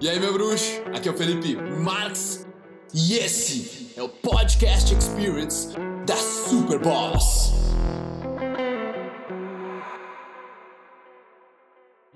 E 0.00 0.08
aí, 0.08 0.20
meu 0.20 0.32
bruxo? 0.32 0.80
Aqui 0.94 1.08
é 1.08 1.10
o 1.10 1.16
Felipe 1.16 1.56
Marx 1.56 2.46
e 2.94 3.14
esse 3.14 3.92
é 3.98 4.02
o 4.02 4.08
Podcast 4.08 4.94
Experience 4.94 5.74
da 6.06 6.14
Super 6.14 6.78
Boss. 6.78 7.50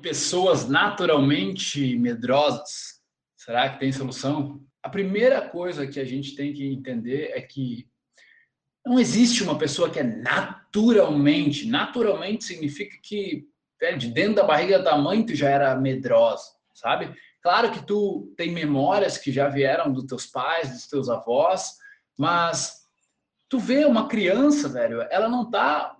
Pessoas 0.01 0.69
naturalmente 0.69 1.99
medrosas, 1.99 3.01
será 3.37 3.71
que 3.71 3.81
tem 3.81 3.91
solução? 3.91 4.61
A 4.81 4.89
primeira 4.89 5.49
coisa 5.49 5.85
que 5.85 5.99
a 5.99 6.05
gente 6.05 6.37
tem 6.37 6.53
que 6.53 6.65
entender 6.65 7.33
é 7.35 7.41
que 7.41 7.89
não 8.87 8.97
existe 8.97 9.43
uma 9.43 9.59
pessoa 9.59 9.91
que 9.91 9.99
é 9.99 10.05
naturalmente, 10.05 11.67
naturalmente 11.67 12.45
significa 12.45 12.97
que 13.03 13.45
de 13.99 14.07
dentro 14.07 14.37
da 14.37 14.45
barriga 14.45 14.79
da 14.79 14.97
mãe 14.97 15.27
tu 15.27 15.35
já 15.35 15.51
era 15.51 15.75
medrosa, 15.75 16.45
sabe? 16.73 17.13
Claro 17.43 17.73
que 17.73 17.85
tu 17.85 18.33
tem 18.37 18.53
memórias 18.53 19.19
que 19.19 19.33
já 19.33 19.49
vieram 19.49 19.93
dos 19.93 20.05
teus 20.05 20.27
pais, 20.27 20.71
dos 20.71 20.87
teus 20.87 21.09
avós, 21.09 21.77
mas 22.17 22.87
tu 23.49 23.59
vê 23.59 23.85
uma 23.85 24.07
criança, 24.09 24.69
velho, 24.69 25.03
ela 25.11 25.29
não 25.29 25.51
tá 25.51 25.97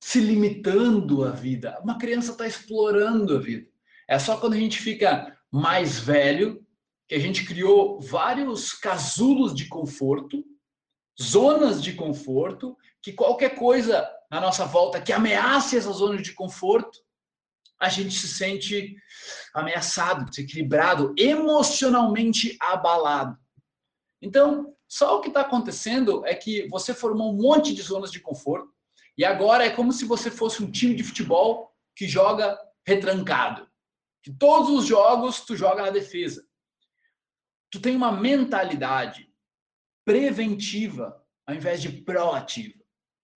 se 0.00 0.18
limitando 0.18 1.24
à 1.24 1.30
vida. 1.30 1.78
Uma 1.82 1.98
criança 1.98 2.32
está 2.32 2.46
explorando 2.46 3.36
a 3.36 3.38
vida. 3.38 3.68
É 4.08 4.18
só 4.18 4.38
quando 4.38 4.54
a 4.54 4.58
gente 4.58 4.78
fica 4.78 5.36
mais 5.50 5.98
velho 5.98 6.64
que 7.08 7.14
a 7.14 7.18
gente 7.18 7.44
criou 7.44 8.00
vários 8.00 8.72
casulos 8.72 9.54
de 9.54 9.66
conforto, 9.68 10.44
zonas 11.20 11.82
de 11.82 11.92
conforto, 11.92 12.76
que 13.02 13.12
qualquer 13.12 13.56
coisa 13.56 14.08
na 14.30 14.40
nossa 14.40 14.64
volta 14.64 15.00
que 15.00 15.12
ameace 15.12 15.76
essa 15.76 15.92
zona 15.92 16.20
de 16.20 16.32
conforto, 16.32 16.98
a 17.78 17.88
gente 17.88 18.14
se 18.14 18.28
sente 18.28 18.96
ameaçado, 19.54 20.28
desequilibrado, 20.30 21.14
emocionalmente 21.16 22.56
abalado. 22.60 23.38
Então, 24.20 24.74
só 24.88 25.18
o 25.18 25.20
que 25.20 25.28
está 25.28 25.42
acontecendo 25.42 26.24
é 26.24 26.34
que 26.34 26.68
você 26.68 26.94
formou 26.94 27.32
um 27.32 27.36
monte 27.36 27.74
de 27.74 27.82
zonas 27.82 28.10
de 28.10 28.20
conforto 28.20 28.72
e 29.18 29.24
agora 29.24 29.64
é 29.64 29.70
como 29.70 29.92
se 29.92 30.04
você 30.04 30.30
fosse 30.30 30.62
um 30.62 30.70
time 30.70 30.94
de 30.94 31.02
futebol 31.02 31.74
que 31.94 32.06
joga 32.06 32.58
retrancado. 32.86 33.66
Que 34.22 34.32
todos 34.32 34.70
os 34.70 34.86
jogos 34.86 35.40
tu 35.40 35.56
joga 35.56 35.82
na 35.82 35.90
defesa. 35.90 36.44
Tu 37.70 37.80
tem 37.80 37.96
uma 37.96 38.12
mentalidade 38.12 39.28
preventiva 40.04 41.22
ao 41.46 41.54
invés 41.54 41.80
de 41.80 41.90
proativa. 41.90 42.74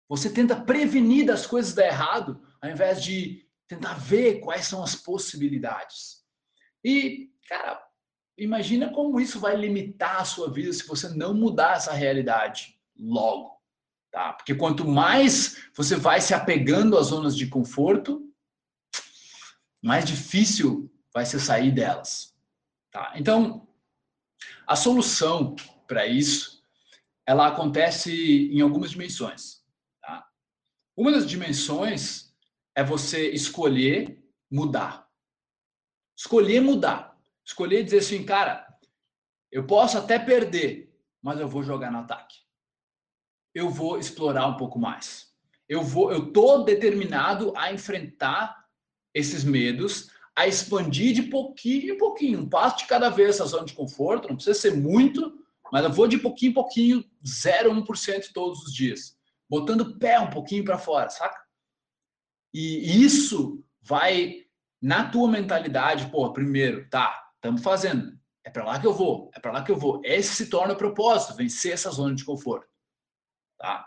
Você 0.08 0.30
tenta 0.30 0.60
prevenir 0.60 1.26
das 1.26 1.46
coisas 1.46 1.74
dar 1.74 1.86
errado 1.86 2.40
ao 2.60 2.70
invés 2.70 3.02
de 3.02 3.48
tentar 3.70 3.94
ver 3.94 4.40
quais 4.40 4.66
são 4.66 4.82
as 4.82 4.96
possibilidades. 4.96 6.24
E, 6.84 7.30
cara, 7.48 7.80
imagina 8.36 8.92
como 8.92 9.20
isso 9.20 9.38
vai 9.38 9.54
limitar 9.54 10.20
a 10.20 10.24
sua 10.24 10.52
vida 10.52 10.72
se 10.72 10.84
você 10.84 11.08
não 11.10 11.32
mudar 11.32 11.76
essa 11.76 11.92
realidade 11.92 12.76
logo, 12.98 13.62
tá? 14.10 14.32
Porque 14.32 14.56
quanto 14.56 14.84
mais 14.84 15.70
você 15.72 15.94
vai 15.94 16.20
se 16.20 16.34
apegando 16.34 16.98
às 16.98 17.06
zonas 17.06 17.36
de 17.36 17.46
conforto, 17.46 18.28
mais 19.80 20.04
difícil 20.04 20.92
vai 21.14 21.24
ser 21.24 21.38
sair 21.38 21.70
delas, 21.70 22.34
tá? 22.90 23.12
Então, 23.14 23.68
a 24.66 24.74
solução 24.74 25.54
para 25.86 26.08
isso, 26.08 26.64
ela 27.24 27.46
acontece 27.46 28.50
em 28.52 28.60
algumas 28.62 28.90
dimensões, 28.90 29.62
tá? 30.00 30.28
Uma 30.96 31.12
das 31.12 31.24
dimensões 31.24 32.29
é 32.80 32.84
você 32.84 33.30
escolher 33.30 34.18
mudar. 34.50 35.06
Escolher 36.16 36.60
mudar. 36.60 37.14
Escolher 37.44 37.84
dizer 37.84 37.98
assim, 37.98 38.24
cara, 38.24 38.66
eu 39.52 39.66
posso 39.66 39.98
até 39.98 40.18
perder, 40.18 40.90
mas 41.20 41.38
eu 41.38 41.46
vou 41.46 41.62
jogar 41.62 41.92
no 41.92 41.98
ataque. 41.98 42.38
Eu 43.54 43.68
vou 43.68 43.98
explorar 43.98 44.46
um 44.46 44.56
pouco 44.56 44.78
mais. 44.78 45.30
Eu 45.68 45.82
vou, 45.82 46.10
eu 46.10 46.32
tô 46.32 46.64
determinado 46.64 47.52
a 47.54 47.70
enfrentar 47.70 48.64
esses 49.12 49.44
medos, 49.44 50.10
a 50.34 50.46
expandir 50.46 51.12
de 51.12 51.24
pouquinho 51.24 51.94
em 51.94 51.98
pouquinho, 51.98 52.40
um 52.40 52.48
passo 52.48 52.78
de 52.78 52.86
cada 52.86 53.10
vez 53.10 53.30
essa 53.30 53.44
zona 53.44 53.66
de 53.66 53.74
conforto, 53.74 54.26
não 54.26 54.36
precisa 54.36 54.58
ser 54.58 54.74
muito, 54.74 55.38
mas 55.70 55.84
eu 55.84 55.92
vou 55.92 56.08
de 56.08 56.16
pouquinho 56.16 56.52
em 56.52 56.54
pouquinho, 56.54 57.04
0,1% 57.22 58.32
todos 58.32 58.62
os 58.62 58.72
dias, 58.72 59.18
botando 59.50 59.82
o 59.82 59.98
pé 59.98 60.18
um 60.18 60.30
pouquinho 60.30 60.64
para 60.64 60.78
fora, 60.78 61.10
saca? 61.10 61.49
E 62.52 63.04
isso 63.04 63.64
vai 63.82 64.44
na 64.80 65.08
tua 65.08 65.28
mentalidade, 65.28 66.10
pô, 66.10 66.32
primeiro, 66.32 66.88
tá, 66.88 67.30
estamos 67.34 67.62
fazendo, 67.62 68.18
é 68.44 68.50
para 68.50 68.64
lá 68.64 68.80
que 68.80 68.86
eu 68.86 68.94
vou, 68.94 69.30
é 69.34 69.40
para 69.40 69.52
lá 69.52 69.62
que 69.62 69.70
eu 69.70 69.76
vou. 69.76 70.00
Esse 70.04 70.34
se 70.34 70.50
torna 70.50 70.74
o 70.74 70.78
propósito, 70.78 71.36
vencer 71.36 71.72
essa 71.72 71.90
zona 71.90 72.14
de 72.14 72.24
conforto, 72.24 72.66
tá? 73.58 73.86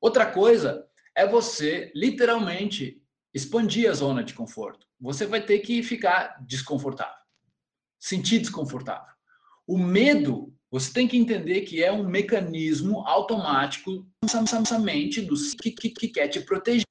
Outra 0.00 0.30
coisa 0.30 0.86
é 1.14 1.26
você 1.26 1.90
literalmente 1.94 3.02
expandir 3.34 3.90
a 3.90 3.94
zona 3.94 4.22
de 4.22 4.34
conforto. 4.34 4.86
Você 5.00 5.26
vai 5.26 5.40
ter 5.40 5.60
que 5.60 5.82
ficar 5.82 6.36
desconfortável, 6.46 7.18
sentir 7.98 8.38
desconfortável. 8.38 9.12
O 9.66 9.76
medo, 9.76 10.54
você 10.70 10.92
tem 10.92 11.08
que 11.08 11.16
entender 11.16 11.62
que 11.62 11.82
é 11.82 11.90
um 11.90 12.06
mecanismo 12.06 13.06
automático 13.06 14.06
mente 14.78 15.20
do 15.20 15.34
que 15.90 16.08
quer 16.08 16.28
te 16.28 16.40
proteger. 16.40 16.87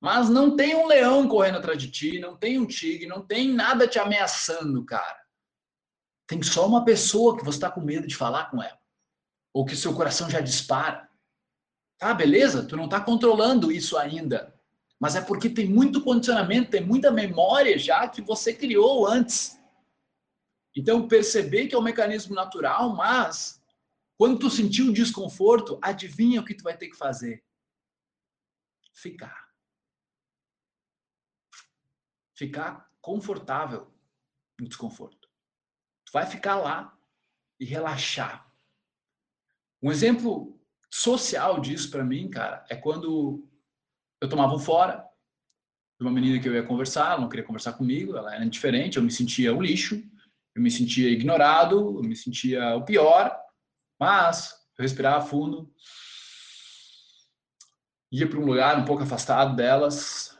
Mas 0.00 0.30
não 0.30 0.56
tem 0.56 0.74
um 0.74 0.86
leão 0.86 1.28
correndo 1.28 1.58
atrás 1.58 1.78
de 1.78 1.90
ti, 1.90 2.18
não 2.18 2.34
tem 2.34 2.58
um 2.58 2.66
tigre, 2.66 3.06
não 3.06 3.24
tem 3.24 3.52
nada 3.52 3.86
te 3.86 3.98
ameaçando, 3.98 4.82
cara. 4.86 5.20
Tem 6.26 6.42
só 6.42 6.66
uma 6.66 6.84
pessoa 6.84 7.36
que 7.36 7.44
você 7.44 7.58
está 7.58 7.70
com 7.70 7.82
medo 7.82 8.06
de 8.06 8.16
falar 8.16 8.50
com 8.50 8.62
ela. 8.62 8.80
Ou 9.52 9.64
que 9.64 9.76
seu 9.76 9.94
coração 9.94 10.30
já 10.30 10.40
dispara. 10.40 11.10
Tá, 11.98 12.14
beleza? 12.14 12.66
Tu 12.66 12.76
não 12.76 12.86
está 12.86 12.98
controlando 12.98 13.70
isso 13.70 13.98
ainda. 13.98 14.58
Mas 14.98 15.16
é 15.16 15.20
porque 15.20 15.50
tem 15.50 15.68
muito 15.68 16.02
condicionamento, 16.02 16.70
tem 16.70 16.84
muita 16.84 17.10
memória 17.10 17.78
já 17.78 18.08
que 18.08 18.22
você 18.22 18.54
criou 18.54 19.06
antes. 19.06 19.60
Então, 20.74 21.08
perceber 21.08 21.66
que 21.66 21.74
é 21.74 21.78
um 21.78 21.82
mecanismo 21.82 22.34
natural, 22.34 22.94
mas 22.94 23.62
quando 24.16 24.38
tu 24.38 24.48
sentir 24.48 24.82
o 24.82 24.92
desconforto, 24.92 25.78
adivinha 25.82 26.40
o 26.40 26.44
que 26.44 26.54
tu 26.54 26.62
vai 26.62 26.76
ter 26.76 26.88
que 26.88 26.96
fazer? 26.96 27.44
Ficar 28.94 29.39
ficar 32.40 32.90
confortável 33.02 33.92
no 34.58 34.66
desconforto. 34.66 35.28
Tu 36.06 36.10
vai 36.10 36.24
ficar 36.24 36.56
lá 36.56 36.98
e 37.60 37.66
relaxar. 37.66 38.50
Um 39.82 39.92
exemplo 39.92 40.58
social 40.90 41.60
disso 41.60 41.90
para 41.90 42.02
mim, 42.02 42.30
cara, 42.30 42.64
é 42.70 42.74
quando 42.74 43.46
eu 44.22 44.28
tomava 44.28 44.54
um 44.54 44.58
fora 44.58 45.06
de 45.98 46.06
uma 46.06 46.10
menina 46.10 46.40
que 46.40 46.48
eu 46.48 46.54
ia 46.54 46.62
conversar, 46.62 47.12
ela 47.12 47.20
não 47.20 47.28
queria 47.28 47.44
conversar 47.44 47.74
comigo, 47.74 48.16
ela 48.16 48.34
era 48.34 48.44
indiferente, 48.44 48.96
eu 48.96 49.02
me 49.02 49.10
sentia 49.10 49.54
o 49.54 49.60
lixo, 49.60 50.02
eu 50.54 50.62
me 50.62 50.70
sentia 50.70 51.10
ignorado, 51.10 51.98
eu 51.98 52.02
me 52.02 52.16
sentia 52.16 52.74
o 52.74 52.86
pior, 52.86 53.38
mas 53.98 54.52
eu 54.78 54.82
respirava 54.82 55.26
fundo, 55.26 55.70
ia 58.10 58.26
para 58.26 58.38
um 58.38 58.46
lugar 58.46 58.78
um 58.78 58.86
pouco 58.86 59.02
afastado 59.02 59.54
delas, 59.54 60.39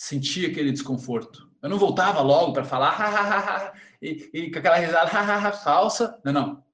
sentia 0.00 0.48
aquele 0.48 0.72
desconforto. 0.72 1.52
Eu 1.60 1.68
não 1.68 1.78
voltava 1.78 2.22
logo 2.22 2.54
para 2.54 2.64
falar 2.64 2.98
ha, 2.98 3.06
ha, 3.06 3.66
ha, 3.68 3.72
e, 4.00 4.30
e, 4.32 4.50
com 4.50 4.58
aquela 4.58 4.78
risada 4.78 5.52
falsa. 5.52 6.18
Não, 6.24 6.32
não. 6.32 6.64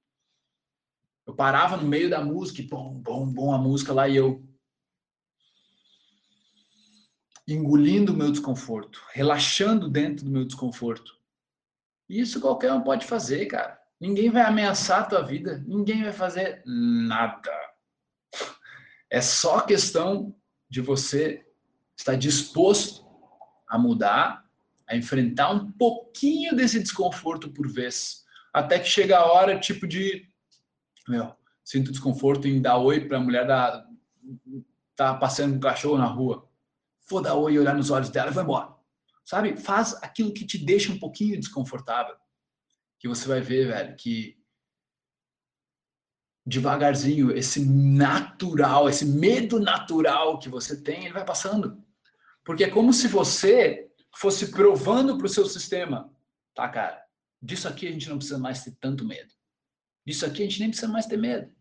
Eu 1.25 1.35
parava 1.35 1.75
no 1.75 1.85
meio 1.85 2.09
da 2.09 2.23
música 2.23 2.61
e 2.61 2.67
bom, 2.67 2.93
bom, 2.93 3.27
bom 3.29 3.53
a 3.53 3.57
música 3.57 3.91
lá 3.91 4.07
e 4.07 4.15
eu 4.15 4.47
engolindo 7.45 8.13
o 8.13 8.15
meu 8.15 8.31
desconforto, 8.31 9.01
relaxando 9.11 9.89
dentro 9.89 10.23
do 10.23 10.31
meu 10.31 10.45
desconforto. 10.45 11.19
Isso 12.07 12.39
qualquer 12.39 12.71
um 12.71 12.81
pode 12.81 13.05
fazer, 13.05 13.45
cara. 13.47 13.77
Ninguém 13.99 14.29
vai 14.29 14.43
ameaçar 14.43 15.01
a 15.01 15.05
tua 15.05 15.21
vida, 15.21 15.61
ninguém 15.67 16.01
vai 16.01 16.13
fazer 16.13 16.63
nada. 16.65 17.51
É 19.09 19.19
só 19.19 19.59
questão 19.59 20.33
de 20.69 20.79
você 20.79 21.45
estar 21.97 22.15
disposto 22.15 23.06
a 23.67 23.77
mudar, 23.77 24.45
a 24.87 24.95
enfrentar 24.95 25.51
um 25.51 25.71
pouquinho 25.71 26.55
desse 26.55 26.79
desconforto 26.79 27.49
por 27.49 27.67
vez, 27.67 28.23
até 28.53 28.79
que 28.79 28.87
chega 28.87 29.17
a 29.17 29.25
hora, 29.25 29.59
tipo 29.59 29.87
de, 29.87 30.27
meu, 31.07 31.35
sinto 31.63 31.91
desconforto 31.91 32.47
em 32.47 32.61
dar 32.61 32.77
oi 32.77 33.05
para 33.05 33.17
a 33.17 33.21
mulher 33.21 33.45
da 33.45 33.85
tá 34.95 35.13
passeando 35.13 35.53
com 35.53 35.57
um 35.57 35.61
cachorro 35.61 35.97
na 35.97 36.07
rua, 36.07 36.49
vou 37.07 37.21
dar 37.21 37.35
oi 37.35 37.53
e 37.53 37.59
olhar 37.59 37.75
nos 37.75 37.91
olhos 37.91 38.09
dela 38.09 38.31
e 38.31 38.33
vou 38.33 38.43
embora, 38.43 38.73
sabe? 39.23 39.55
Faz 39.55 39.93
aquilo 40.01 40.33
que 40.33 40.45
te 40.45 40.57
deixa 40.57 40.91
um 40.91 40.97
pouquinho 40.97 41.39
desconfortável, 41.39 42.15
que 42.99 43.07
você 43.07 43.27
vai 43.27 43.39
ver, 43.39 43.67
velho, 43.67 43.95
que 43.95 44.35
devagarzinho 46.45 47.31
esse 47.31 47.63
natural, 47.63 48.89
esse 48.89 49.05
medo 49.05 49.59
natural 49.59 50.39
que 50.39 50.49
você 50.49 50.81
tem, 50.81 51.03
ele 51.03 51.13
vai 51.13 51.25
passando. 51.25 51.83
Porque 52.47 52.63
é 52.63 52.69
como 52.69 52.93
se 52.93 53.09
você 53.09 53.91
fosse 54.15 54.51
provando 54.51 55.17
para 55.17 55.25
o 55.25 55.29
seu 55.29 55.45
sistema, 55.45 56.09
tá, 56.55 56.69
cara? 56.69 57.05
disso 57.41 57.67
aqui 57.67 57.87
a 57.87 57.91
gente 57.91 58.09
não 58.09 58.17
precisa 58.17 58.39
mais 58.39 58.63
ter 58.63 58.71
tanto 58.79 59.05
medo. 59.05 59.31
Disso 60.05 60.25
aqui 60.25 60.41
a 60.41 60.45
gente 60.45 60.61
nem 60.61 60.69
precisa 60.69 60.89
mais 60.89 61.05
ter 61.05 61.17
medo. 61.17 61.51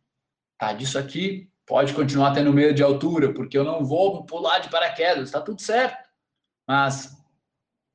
Tá, 0.56 0.72
disso 0.72 0.96
aqui 0.96 1.50
pode 1.66 1.92
continuar 1.92 2.32
tendo 2.32 2.52
medo 2.52 2.72
de 2.72 2.84
altura, 2.84 3.34
porque 3.34 3.58
eu 3.58 3.64
não 3.64 3.84
vou 3.84 4.24
pular 4.24 4.60
de 4.60 4.70
paraquedas, 4.70 5.24
está 5.24 5.40
tudo 5.40 5.60
certo. 5.60 6.08
Mas 6.68 7.20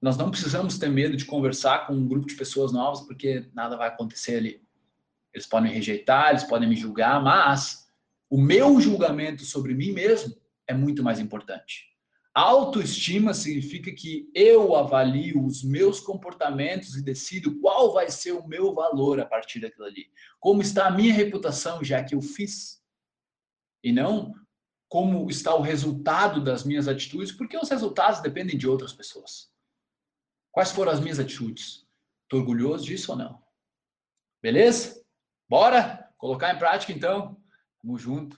nós 0.01 0.17
não 0.17 0.29
precisamos 0.29 0.77
ter 0.77 0.89
medo 0.89 1.15
de 1.15 1.23
conversar 1.23 1.87
com 1.87 1.94
um 1.94 2.05
grupo 2.05 2.27
de 2.27 2.35
pessoas 2.35 2.73
novas, 2.73 2.99
porque 3.01 3.49
nada 3.53 3.77
vai 3.77 3.87
acontecer 3.87 4.35
ali. 4.35 4.61
Eles 5.33 5.47
podem 5.47 5.71
me 5.71 5.77
rejeitar, 5.77 6.31
eles 6.31 6.44
podem 6.44 6.67
me 6.67 6.75
julgar, 6.75 7.23
mas 7.23 7.89
o 8.29 8.37
meu 8.37 8.81
julgamento 8.81 9.45
sobre 9.45 9.73
mim 9.73 9.94
mesmo 9.94 10.35
é 10.67 10.73
muito 10.73 11.01
mais 11.01 11.21
importante. 11.21 11.90
Autoestima 12.33 13.33
significa 13.33 13.92
que 13.92 14.30
eu 14.33 14.74
avalio 14.75 15.45
os 15.45 15.63
meus 15.63 16.00
comportamentos 16.00 16.95
e 16.95 17.04
decido 17.04 17.60
qual 17.60 17.94
vai 17.94 18.10
ser 18.10 18.31
o 18.31 18.48
meu 18.48 18.74
valor 18.74 19.19
a 19.19 19.25
partir 19.25 19.60
daquilo 19.60 19.86
ali. 19.86 20.10
Como 20.39 20.62
está 20.62 20.88
a 20.88 20.92
minha 20.92 21.13
reputação, 21.13 21.83
já 21.83 22.01
que 22.04 22.16
eu 22.16 22.22
fiz. 22.22 22.81
E 23.83 23.92
não 23.92 24.33
como 24.88 25.30
está 25.30 25.56
o 25.56 25.62
resultado 25.62 26.44
das 26.44 26.66
minhas 26.66 26.86
atitudes, 26.86 27.31
porque 27.31 27.57
os 27.57 27.69
resultados 27.69 28.19
dependem 28.19 28.57
de 28.57 28.68
outras 28.68 28.92
pessoas. 28.92 29.50
Quais 30.51 30.69
foram 30.69 30.92
as 30.92 31.00
minhas 31.00 31.18
atitudes? 31.18 31.88
Estou 32.24 32.42
orgulhoso 32.42 32.86
disso 32.86 33.13
ou 33.13 33.18
não? 33.18 33.42
Beleza? 34.42 35.01
Bora 35.50 36.10
colocar 36.18 36.54
em 36.54 36.60
prática 36.60 36.92
então? 36.92 37.42
Tamo 37.81 37.98
junto. 37.98 38.38